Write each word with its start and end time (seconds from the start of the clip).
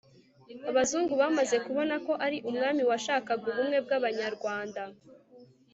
abazungu 0.69 1.13
bamaze 1.21 1.55
kubona 1.65 1.95
ko 2.05 2.13
ari 2.25 2.37
umwami 2.49 2.81
washakaga 2.89 3.43
ubumwe 3.51 3.77
bw'abanyarwanda 3.85 4.81